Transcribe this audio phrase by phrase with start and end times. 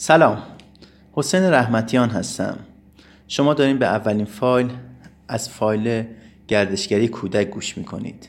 [0.00, 0.42] سلام.
[1.12, 2.58] حسین رحمتیان هستم.
[3.28, 4.70] شما دارین به اولین فایل
[5.28, 6.04] از فایل
[6.48, 8.28] گردشگری کودک گوش می‌کنید.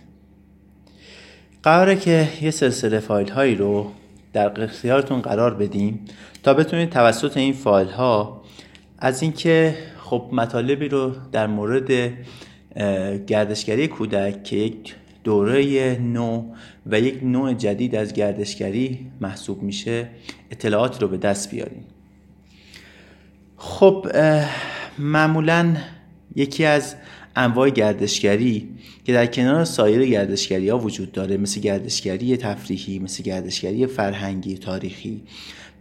[1.63, 3.91] قراره که یه سلسله فایل هایی رو
[4.33, 6.05] در اختیارتون قرار بدیم
[6.43, 8.41] تا بتونید توسط این فایل ها
[8.99, 12.13] از اینکه خب مطالبی رو در مورد
[13.27, 16.43] گردشگری کودک که یک دوره نو
[16.85, 20.07] و یک نوع جدید از گردشگری محسوب میشه.
[20.51, 21.85] اطلاعات رو به دست بیاریم
[23.57, 24.07] خب
[24.99, 25.75] معمولا
[26.35, 26.95] یکی از
[27.35, 28.69] انواع گردشگری
[29.05, 35.21] که در کنار سایر گردشگری ها وجود داره مثل گردشگری تفریحی مثل گردشگری فرهنگی تاریخی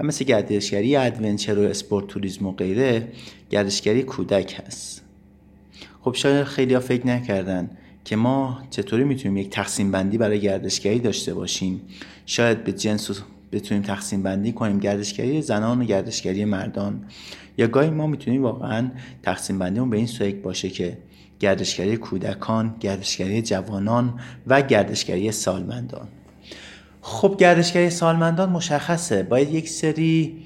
[0.00, 3.08] و مثل گردشگری adventure و sport tourism و غیره
[3.50, 5.02] گردشگری کودک هست.
[6.00, 7.70] خب شاید خیلی ها فکر نکردن
[8.08, 11.80] که ما چطوری می‌تونیم یک تقسیم بندی برای گردشگری داشته باشیم؟
[12.26, 13.10] شاید به جنس
[13.52, 14.78] بتونیم تقسیم بندی کنیم.
[14.78, 17.04] گردشگری زنان و گردشگری مردان.
[17.58, 18.90] یا گاهی ما می‌تونیم واقعا
[19.22, 20.98] تقسیم بندیمون به این صورت باشه که
[21.40, 26.08] گردشگری کودکان گردشگری جوانان و گردشگری سالمندان.
[27.00, 29.22] خب گردشگری سالمندان مشخصه.
[29.22, 30.36] باید یک سری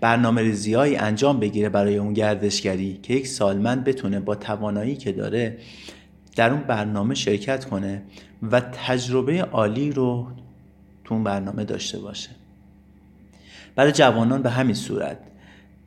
[0.00, 5.58] برنامه انجام بگیره برای اون گردشگری که یک سالمند بتونه با توانایی که داره
[6.36, 8.02] در اون برنامه شرکت کنه
[8.42, 10.26] و تجربه عالی رو
[11.04, 12.30] تو اون برنامه داشته باشه.
[13.76, 15.18] برای جوانان به همین صورت.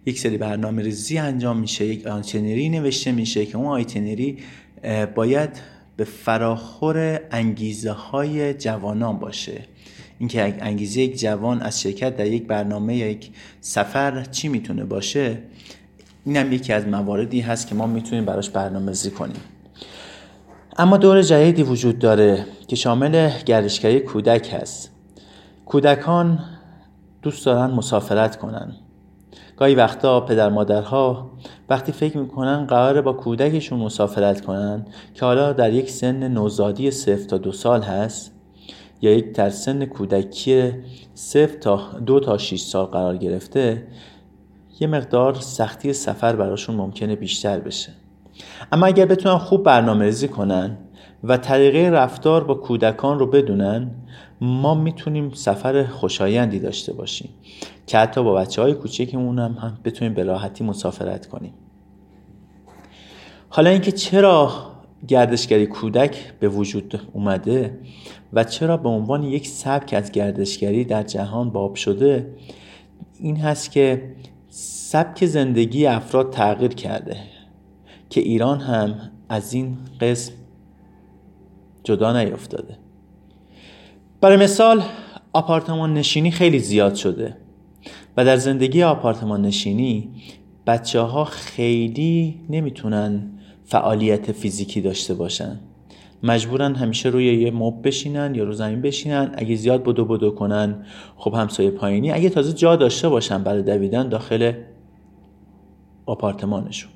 [0.06, 4.38] یک سری برنامه ریزی انجام میشه یک آیتنری نوشته میشه که اون آیتنری
[5.16, 5.50] باید
[5.98, 9.62] به فراخور انگیزه های جوانان باشه.
[10.20, 13.30] اینکه انگیزه یک جوان از شرکت در یک برنامه یا یک
[13.62, 15.38] سفر چی می‌تونه باشه
[16.26, 19.42] اینم یکی از مواردی هست که ما می‌تونیم براش برنامه ریزی کنیم.
[20.82, 24.92] اما دور جدیدی وجود داره که شامل گردشگری کودک هست.
[25.66, 26.40] کودکان
[27.22, 28.76] دوست دارن مسافرت کنن.
[29.58, 31.32] گاهی وقتا پدر مادرها
[31.70, 37.24] وقتی فکر می‌کنن قراره با کودکشون مسافرت کنن که حالا در یک سن نوزادی صفر
[37.24, 38.32] تا دو سال هست
[39.02, 40.74] یا یک در سن کودکی
[41.14, 43.88] صفر تا دو تا 6 سال قرار گرفته
[44.80, 48.01] یه مقدار سختی سفر براشون ممکنه بیشتر بشه.
[48.72, 50.78] اما اگر بتونن خوب برنامه ریزی کنن
[51.24, 53.92] و طریقه رفتار با کودکان رو بدونن
[54.42, 57.30] ما می‌تونیم سفر خوشایندی داشته باشیم
[57.88, 61.54] که حتی با بچه های کوچکمون هم, هم بتونیم به راحتی مسافرت کنیم.
[63.50, 64.52] حالا اینکه چرا
[65.08, 67.80] گردشگری کودک به وجود اومده
[68.34, 72.36] و چرا به عنوان یک سبک از گردشگری در جهان باب شده
[73.20, 74.16] این هست که
[74.50, 77.18] سبک زندگی افراد تغییر کرده.
[78.12, 78.96] که ایران هم
[79.30, 80.34] از این قسم
[81.84, 82.78] جدا نیفتاده.
[84.22, 84.84] برای مثال
[85.34, 87.38] آپارتمان نشینی خیلی زیاد شده
[88.18, 90.10] و در زندگی آپارتمان نشینی
[90.68, 93.32] بچه ها خیلی نمی‌تونن
[93.64, 95.60] فعالیت فیزیکی داشته باشن.
[96.24, 99.32] مجبورن همیشه روی یه مب بشینن یا رو زمین بشینن.
[99.38, 100.86] اگه زیاد بدو بدو کنن
[101.16, 102.12] خب همسایه پایینی.
[102.12, 104.54] اگه تازه جا داشته باشن برای دویدن داخل
[106.06, 106.92] آپارتمانشون.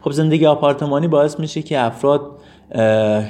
[0.00, 2.20] خب زندگی آپارتمانی باعث میشه که افراد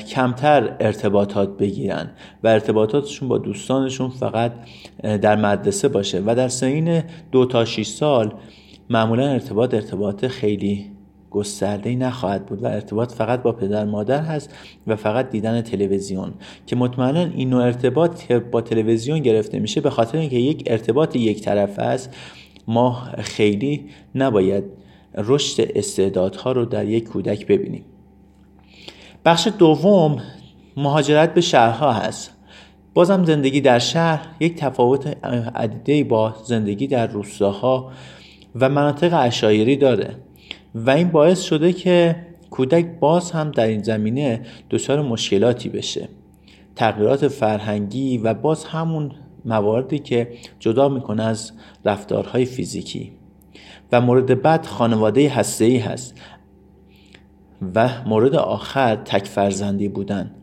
[0.09, 2.11] کمتر ارتباطات بگیرن
[2.43, 4.53] و ارتباطاتشون با دوستانشون فقط
[5.03, 7.03] در مدرسه باشه و در سین
[7.33, 8.35] دو تا 6 سال
[8.91, 10.91] معمولا ارتباط ارتباط خیلی
[11.31, 14.55] گسترده نخواهد بود و ارتباط فقط با پدر مادر هست
[14.87, 16.33] و فقط دیدن تلویزیون
[16.67, 21.41] که مطمئنا این نوع ارتباط با تلویزیون گرفته میشه به خاطر اینکه یک ارتباط یک
[21.41, 22.17] طرفه است
[22.69, 23.85] ما خیلی
[24.15, 24.65] نباید
[25.15, 27.85] رشد استعدادها رو در یک کودک ببینیم.
[29.25, 30.23] بخش دوم
[30.77, 32.31] مهاجرت به شهرها هست.
[32.95, 35.07] بازم زندگی در شهر یک تفاوت
[35.55, 37.93] عدیده با زندگی در روستاها
[38.55, 40.17] و مناطق اشایری داره
[40.75, 42.17] و این باعث شده که
[42.51, 44.41] کودک باز هم در این زمینه
[44.71, 46.09] دچار مشکلاتی بشه.
[46.77, 49.13] تغییرات فرهنگی و باز همون
[49.45, 51.53] مواردی که جدا می‌کنه از
[51.85, 53.13] رفتارهای فیزیکی.
[53.93, 56.15] و مورد بعد خانواده هسته ای هست
[57.75, 60.35] و مورد آخر تک فرزندی بودن.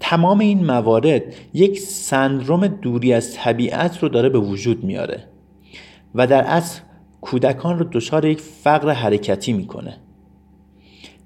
[0.00, 1.22] تمام این موارد
[1.54, 5.24] یک سندروم دوری از طبیعت رو داره به وجود میاره
[6.14, 6.80] و در اصل
[7.20, 9.96] کودکان رو دچار یک فقر حرکتی می‌کنه.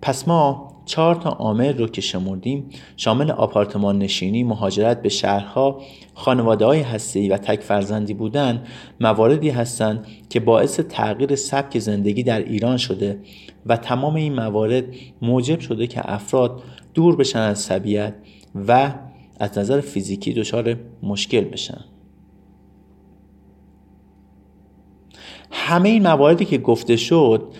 [0.02, 5.80] پس ما چهار تا عامل رو که شمردیم شامل آپارتمان نشینی، مهاجرت به شهرها،
[6.14, 8.64] خانواده های هستی و تک فرزندی بودن
[9.00, 13.20] مواردی هستند که باعث تغییر سبک زندگی در ایران شده
[13.66, 14.84] و تمام این موارد
[15.22, 16.62] موجب شده که افراد
[16.94, 18.14] دور بشن از طبیعت
[18.68, 18.94] و
[19.40, 21.84] از نظر فیزیکی دچار مشکل بشن.
[25.50, 27.52] همه این مواردی که گفته شد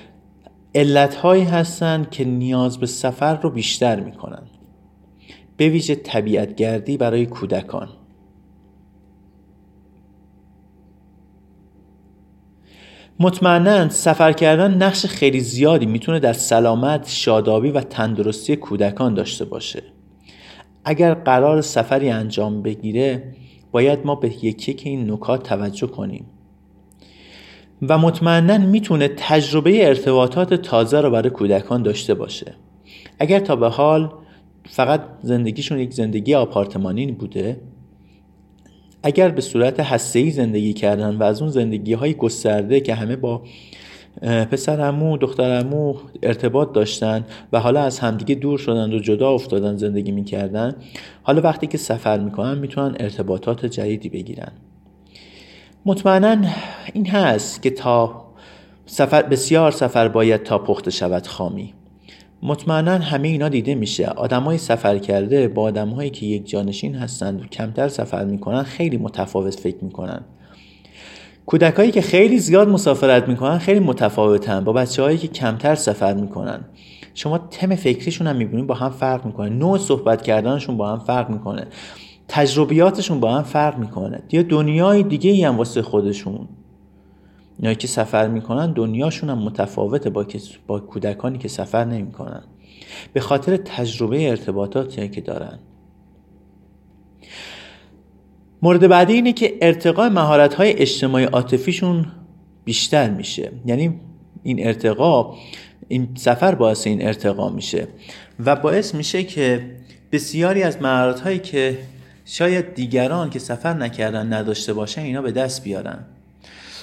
[0.74, 4.42] علتهایی هستند که نیاز به سفر رو بیشتر می‌کنن
[5.56, 7.88] به ویژه طبیعتگردی برای کودکان.
[13.20, 19.82] مطمئنا سفر کردن نقش خیلی زیادی می‌تونه در سلامت، شادابی و تندرستی کودکان داشته باشه.
[20.84, 23.34] اگر قرار سفری انجام بگیره
[23.72, 26.26] باید ما به یکی که این نکات توجه کنیم.
[27.82, 32.54] و مطمئنا می‌تونه تجربه ارتباطات تازه رو برای کودکان داشته باشه.
[33.18, 34.12] اگر تا به حال
[34.68, 37.60] فقط زندگیشون یک زندگی آپارتمانی بوده
[39.02, 43.42] اگر به صورت هسته زندگی کردن و از اون زندگی های گسترده که همه با
[44.22, 49.76] پسر امو دختر امو ارتباط داشتن و حالا از همدیگه دور شدن و جدا افتادن
[49.76, 50.76] زندگی می‌کردن
[51.22, 54.52] حالا وقتی که سفر می‌کنن می‌تونن ارتباطات جدیدی بگیرن.
[55.86, 56.36] مطمئنا
[56.92, 58.25] این هست که تا
[58.86, 61.75] سفر بسیار سفر باید تا پخته شود خامی.
[62.42, 64.06] مطمئنا همه اینا دیده میشه.
[64.06, 69.60] آدمای سفر کرده با آدمهایی که یک جانشین هستند و کمتر سفر می‌کنن خیلی متفاوت
[69.60, 70.20] فکر می‌کنن.
[71.46, 74.64] کودکایی که خیلی زیاد مسافرت می‌کنن خیلی متفاوتن.
[74.64, 76.64] با بچه هایی که کمتر سفر می‌کنن.
[77.14, 79.48] شما تم فکریشون هم می‌بینید با هم فرق می‌کنه.
[79.48, 81.66] نوع صحبت کردنشون با هم فرق می‌کنه.
[82.28, 84.22] تجربیاتشون با هم فرق می‌کنه.
[84.32, 86.48] یا دنیای دیگه ای هم واسه خودشون.
[87.60, 90.26] یا که سفر می‌کنن دنیاشون هم متفاوته با,
[90.66, 92.42] با کودکانی که سفر نمی‌کنن.
[93.12, 95.58] به خاطر تجربه ارتباطاتی که دارن.
[98.62, 102.06] مورد بعدی اینه که ارتقاء مهارت های اجتماعی عاطفیشون
[102.64, 103.52] بیشتر میشه.
[103.66, 104.00] یعنی
[104.42, 105.34] این ارتقا
[105.88, 107.88] این سفر باعث این ارتقا میشه.
[108.44, 109.70] و باعث میشه که
[110.12, 111.78] بسیاری از مهارت هایی که
[112.24, 115.98] شاید دیگران که سفر نکردن نداشته باشن اینا به دست بیارن.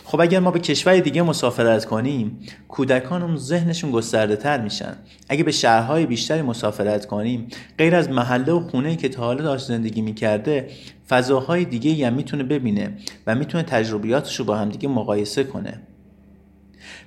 [0.04, 4.96] خب اگر ما به کشور دیگه مسافرت کنیم کودکان اون ذهنشون گسترده تر میشن.
[5.30, 7.48] اگه به شهرهای بیشتری مسافرت کنیم
[7.78, 10.70] غیر از محله و خونه که تا حالا داشت زندگی می‌کرده
[11.10, 12.92] فضاهای دیگه هم می‌تونه ببینه
[13.28, 15.80] و می‌تونه تجربیاتش رو با همدیگه مقایسه کنه.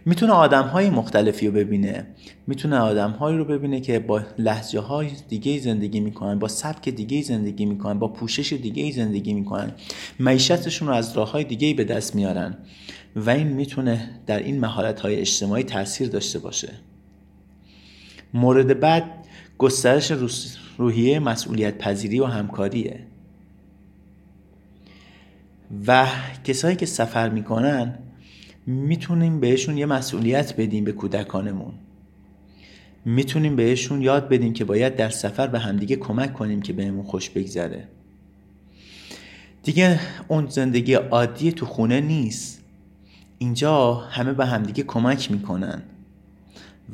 [0.07, 2.07] می‌تونه آدم های مختلفی رو ببینه.
[2.47, 7.23] می‌تونه آدم هایی رو ببینه که با لحجه های دیگه زندگی می‌کنن با سبک دیگه
[7.23, 9.73] زندگی می‌کنن با پوشش دیگه زندگی می‌کنن.
[10.21, 12.57] معیشتشون رو از راه های دیگه به دست میارن
[13.17, 16.73] و این می‌تونه در این مهارت های اجتماعی تاثیر داشته باشه.
[18.35, 19.05] مورد بعد
[19.59, 20.13] گسترش
[20.79, 23.01] روحیه مسئولیت پذیری و همکاریه.
[25.87, 26.07] و
[26.45, 27.99] کسایی که سفر می‌کنن
[28.67, 31.73] می‌تونیم بهشون یه مسئولیت بدیم به کودکانمون.
[33.05, 37.31] می‌تونیم بهشون یاد بدیم که باید در سفر به همدیگه کمک کنیم که بهمون خوش
[37.31, 37.89] بگذره.
[39.63, 42.61] دیگه اون زندگی عادی تو خونه نیست.
[43.39, 45.83] اینجا همه به همدیگه کمک می‌کنن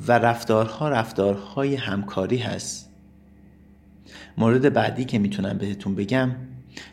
[0.08, 2.90] و رفتارها رفتارهای همکاری هست.
[4.38, 6.30] مورد بعدی که می‌تونم بهتون بگم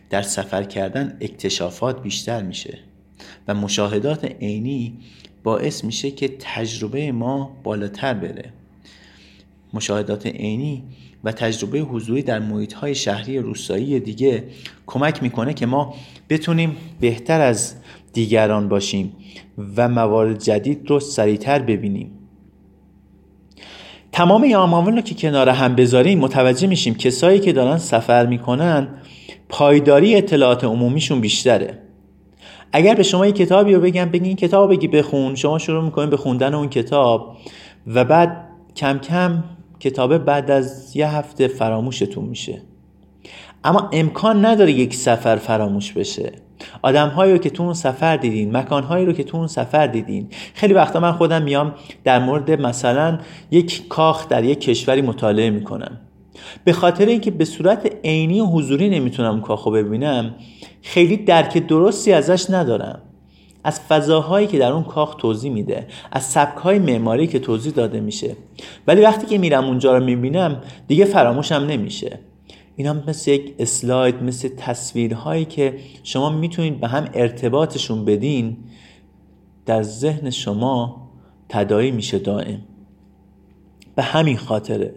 [0.09, 2.79] در سفر کردن اکتشافات بیشتر میشه.
[3.47, 4.93] و مشاهدات عینی
[5.43, 8.53] باعث میشه که تجربه ما بالاتر بره.
[9.73, 10.83] مشاهدات عینی
[11.23, 14.43] و تجربه حضوری در محیط های شهری روستایی دیگه
[14.87, 15.95] کمک می‌کنه که ما
[16.29, 17.75] بتونیم بهتر از
[18.13, 19.13] دیگران باشیم
[19.77, 22.11] و موارد جدید رو سریعتر ببینیم.
[24.11, 24.55] تمام این
[24.95, 28.87] رو که کنار هم بذاریم متوجه میشیم کسایی که دارن سفر می‌کنن
[29.49, 31.86] پایداری اطلاعات عمومیشون بیشتره.
[32.71, 35.35] اگر به شما یک کتابی رو بگم بگی این کتاب بگی بخون.
[35.35, 37.37] شما شروع می‌کنید به خوندن اون کتاب
[37.87, 39.43] و بعد کم کم
[39.79, 42.61] کتابه بعد از یه هفته فراموشتون میشه.
[43.63, 46.31] اما امکان نداره یک سفر فراموش بشه.
[46.81, 49.87] آدم هایی رو که تو اون سفر دیدین مکان هایی رو که تو اون سفر
[49.87, 50.27] دیدین.
[50.53, 53.19] خیلی وقتا من خودم میام در مورد مثلا
[53.51, 55.97] یک کاخ در یک کشوری مطالعه می‌کنم.
[56.63, 60.35] به خاطر اینکه به صورت عینی و حضوری نمی‌تونم کاخو ببینم
[60.81, 63.01] خیلی درک درستی ازش ندارم.
[63.63, 68.35] از فضاهایی که در اون کاخ توضیح میده از سبکهای معماری که توضیح داده میشه.
[68.87, 72.19] ولی وقتی که میرم اونجا رو می‌بینم دیگه فراموشم نمیشه.
[72.75, 78.57] اینا مثل یک اسلاید مثل تصویرهایی که شما می‌تونید به هم ارتباطشون بدین
[79.65, 81.07] در ذهن شما
[81.49, 82.59] تدایی میشه دائم.
[83.97, 84.93] به همین خاطره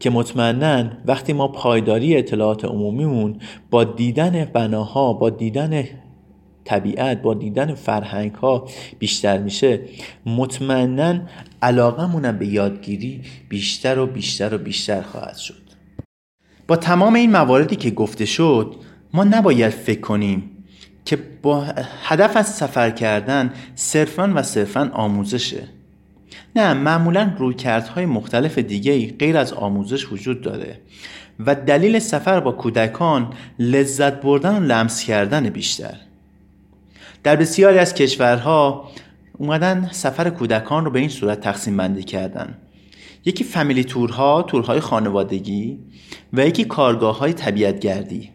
[0.00, 3.40] که مطمئنا وقتی ما پایداری اطلاعات عمومیمون
[3.70, 5.84] با دیدن بناها با دیدن
[6.64, 9.80] طبیعت با دیدن فرهنگ ها بیشتر میشه
[10.26, 11.20] مطمئنا
[11.62, 15.62] علاقمونم به یادگیری بیشتر و بیشتر و بیشتر خواهد شد.
[16.68, 18.74] با تمام این مواردی که گفته شد
[19.14, 20.50] ما نباید فکر کنیم
[21.04, 21.64] که با
[22.02, 25.77] هدف از سفر کردن صرفا و صرفا آموزشه.
[26.56, 30.80] نه معمولا رویکردهای مختلف دیگه غیر از آموزش وجود داره
[31.46, 35.94] و دلیل سفر با کودکان لذت بردن و لمس کردن بیشتر.
[37.22, 38.90] در بسیاری از کشورها
[39.38, 42.54] اومدن سفر کودکان رو به این صورت تقسیم بندی کردن.
[43.24, 45.78] یکی فامیلی تورها تورهای خانوادگی
[46.32, 48.30] و یکی کارگاه های طبیعت گردی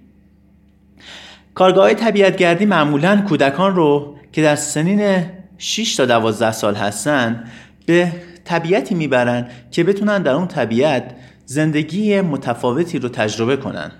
[1.53, 5.25] کارگاه های طبیعت گردی معمولا کودکان رو که در سنین
[5.57, 7.43] 6 تا 12 سال هستن
[7.85, 8.11] به
[8.45, 13.91] طبیعتی می‌برن که بتونن در اون طبیعت زندگی متفاوتی رو تجربه کنن.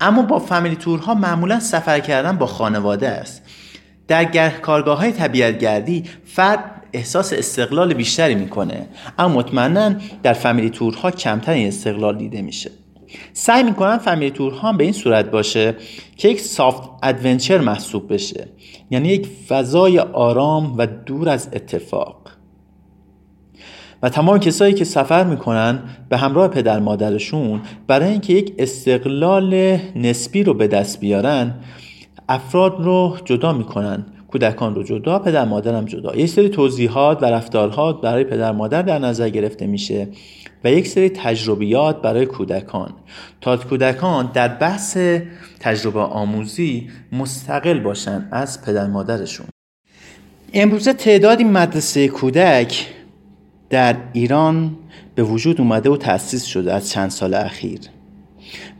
[0.00, 3.42] اما با family tour ها معمولا سفر کردن با خانواده است.
[4.08, 8.86] در کارگاه های طبیعت گردی فرد احساس استقلال بیشتری می‌کنه
[9.18, 12.70] اما مطمئنا در family tour ها کمتر این استقلال دیده میشه.
[13.32, 15.76] سعی می‌کنن family tour ها به این صورت باشه
[16.16, 18.48] که یک soft adventure محسوب بشه
[18.90, 22.19] یعنی یک فضای آرام و دور از اتفاق.
[24.02, 25.78] و تمام کسایی که سفر می‌کنن
[26.08, 31.54] به همراه پدر مادرشون برای اینکه یک استقلال نسبی رو به دست بیارن
[32.28, 36.14] افراد رو جدا می‌کنن کودکان رو جدا پدر مادرم جدا.
[36.14, 40.08] یک سری توضیحات و رفتارها برای پدر مادر در نظر گرفته میشه
[40.64, 42.92] و یک سری تجربیات برای کودکان.
[43.40, 44.98] تا کودکان در بحث
[45.60, 49.46] تجربه آموزی مستقل باشن از پدر مادرشون.
[50.54, 52.86] امروزه تعدادی مدرسه کودک
[53.70, 54.76] در ایران
[55.14, 57.80] به وجود اومده و تأسیس شده از چند سال اخیر.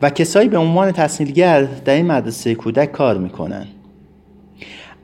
[0.02, 3.66] و کسایی به عنوان تحصیلگر در این مدرسه کودک کار می‌کنن.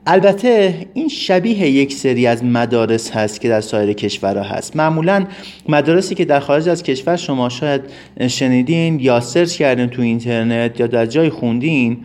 [0.05, 4.75] البته این شبیه یک سری از مدارس هست که در سایر کشورها هست.
[4.75, 5.25] معمولا
[5.69, 7.81] مدارسی که در خارج از کشور شما شاید
[8.27, 11.97] شنیدین یا سرچ کردین تو اینترنت یا در جای خوندین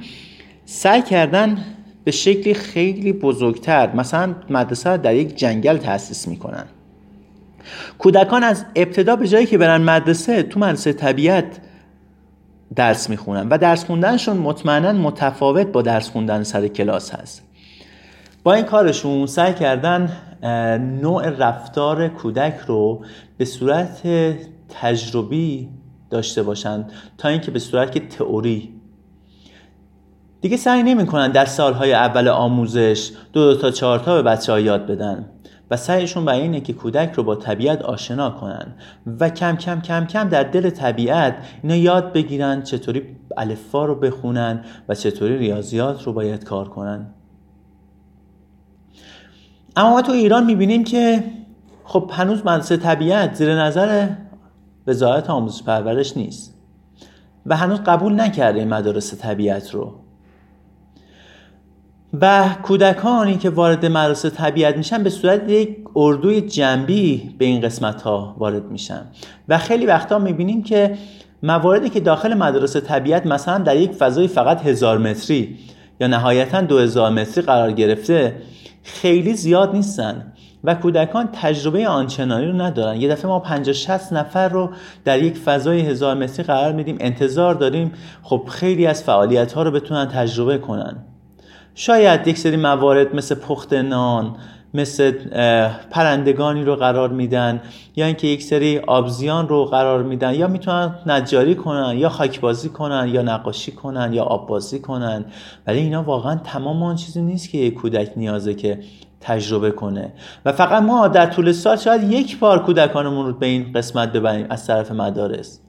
[0.65, 1.59] سعی کردن
[2.05, 6.65] به شکلی خیلی بزرگتر مثلا مدرسه در یک جنگل تأسیس می‌کنن.
[7.99, 11.59] کودکان از ابتدا به جایی که برن مدرسه تو مدرسه طبیعت
[12.75, 17.43] درس می‌خونن و درس خوندنشون مطمئنا متفاوت با درس خوندن سر کلاس هست.
[18.43, 20.13] با این کارشون سعی کردن
[21.03, 23.05] نوع رفتار کودک رو
[23.39, 24.03] به صورت
[24.69, 25.69] تجربی
[26.11, 28.75] داشته باشند تا اینکه به صورت تئوری.
[30.41, 34.61] دیگه سعی نمی‌کنن در سالهای اول آموزش دو, دو تا چهار تا به بچه ها
[34.61, 35.27] یاد بدن.
[35.73, 38.75] و سعیشون بر اینه که کودک رو با طبیعت آشنا کنن
[39.21, 43.03] و کم کم کم کم در دل طبیعت اینا یاد بگیرن چطوری
[43.37, 47.07] الفا رو بخونن و چطوری ریاضیات رو باید کار کنن.
[49.77, 51.25] اما ما تو ایران می‌بینیم که
[51.85, 54.09] خب هنوز مدرسه طبیعت زیر نظر
[54.87, 56.59] وزارت آموزش پرورش نیست
[57.47, 60.02] و هنوز قبول نکرده این مدارس طبیعت رو.
[62.21, 68.03] و کودکانی که وارد مدرسه طبیعت میشن به صورت یک اردوی جنبی به این قسمت
[68.03, 69.03] ها وارد میشن.
[69.49, 70.99] و خیلی وقتا می‌بینیم که
[71.43, 75.59] مواردی که داخل مدرسه طبیعت مثلا در یک فضای فقط هزار متری
[76.01, 78.37] یا نهایتا دو هزار متری قرار گرفته
[78.83, 80.33] خیلی زیاد نیستن
[80.65, 83.01] و کودکان تجربه آنچنانی رو ندارن.
[83.01, 84.71] یه دفعه ما 50 60 نفر رو
[85.05, 86.97] در یک فضای هزار متری قرار میدیم.
[87.01, 87.93] انتظار داریم
[88.23, 90.97] خب خیلی از فعالیت ها رو بتونن تجربه کنن.
[91.75, 94.37] شاید یک سری موارد مثل پخت نان
[94.75, 95.13] مثل
[95.91, 97.61] پرندگانی رو قرار میدن
[97.97, 103.09] یا اینکه یک سری آبزیان رو قرار میدن یا می‌تونن نجاری کنن یا خاکبازی کنن
[103.13, 105.25] یا نقاشی کنن یا آببازی کنن.
[105.67, 108.79] ولی اینا واقعا تمام آن چیزی نیست که یک کودک نیازه که
[109.21, 110.13] تجربه کنه.
[110.45, 114.47] و فقط ما در طول سال شاید یک بار کودکانمون رو به این قسمت ببریم
[114.51, 115.61] از طرف مدارس.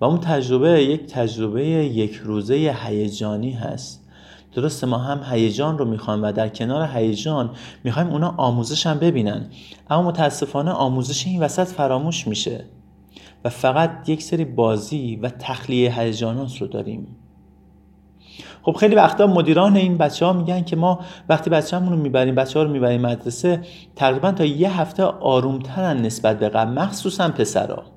[0.00, 4.00] و اون تجربه یک تجربه یک روزه هیجانی هست.
[4.54, 7.50] درسته ما هم هیجان رو می‌خوایم و در کنار هیجان
[7.84, 9.46] می‌خوایم اونا آموزش هم ببینن.
[9.90, 12.64] اما متاسفانه آموزش این وسط فراموش میشه
[13.44, 17.16] و فقط یک سری بازی و تخلیه هیجانات رو داریم.
[18.62, 22.58] خب خیلی وقتا مدیران این بچه ها میگن که ما وقتی بچه رو می‌بریم بچه
[22.58, 23.60] ها رو می‌بریم مدرسه
[23.96, 27.93] تقریبا تا یه هفته آرومترن نسبت به قبل مخصوصا پسرها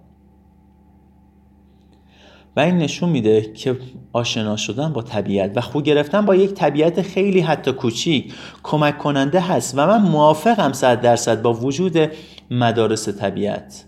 [2.58, 3.78] و این نشون میده که
[4.14, 8.34] آشنا شدن با طبیعت و خو گرفتن با یک طبیعت خیلی حتی کوچیک
[8.64, 11.98] کمک کننده هست و من موافقم صد درصد با وجود
[12.52, 13.86] مدارس طبیعت.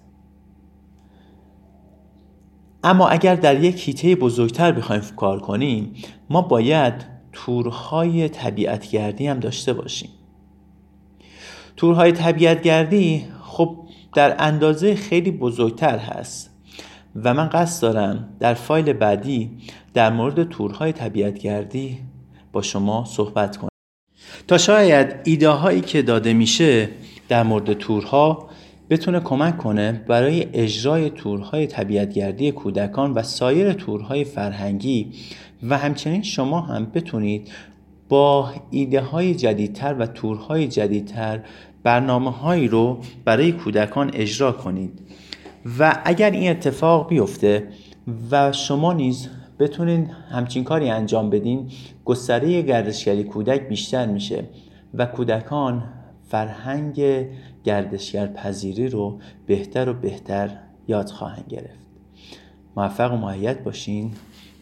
[2.83, 5.93] اما اگر در یک هیته بزرگتر بخوایم کار کنیم
[6.29, 6.93] ما باید
[7.33, 10.09] تورهای طبیعتگردی هم داشته باشیم.
[11.77, 13.77] تورهای طبیعتگردی خب
[14.15, 16.58] در اندازه خیلی بزرگتر هست.
[17.15, 19.51] و من قصد دارم در فایل بعدی
[19.93, 21.99] در مورد تورهای طبیعتگردی
[22.51, 23.69] با شما صحبت کنم.
[24.47, 26.89] تا شاید ایده هایی که داده میشه
[27.29, 28.49] در مورد تورها
[28.89, 35.11] بتونه کمک کنه برای اجرای تورهای طبیعتگردی کودکان و سایر تورهای فرهنگی
[35.63, 37.51] و همچنین شما هم بتونید
[38.09, 41.39] با ایده های جدیدتر و تورهای جدیدتر
[41.83, 44.99] برنامه هایی رو برای کودکان اجرا کنید.
[45.79, 47.67] و اگر این اتفاق بیفته
[48.31, 51.71] و شما نیز بتونید همچین کاری انجام بدین
[52.05, 54.43] گستره گردشگری کودک بیشتر میشه
[54.93, 55.83] و کودکان
[56.27, 57.25] فرهنگ
[57.63, 60.49] گردشگر پذیری رو بهتر و بهتر
[60.87, 61.87] یاد خواهند گرفت.
[62.77, 64.11] موفق و معید باشین.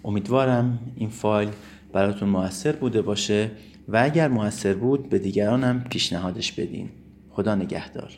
[0.05, 1.49] امیدوارم این فایل
[1.93, 3.51] براتون موثر بوده باشه
[3.87, 6.89] و اگر موثر بود به دیگرانم پیشنهادش بدین.
[7.29, 8.11] خدا نگهدار.